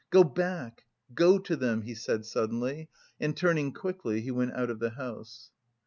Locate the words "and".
3.19-3.37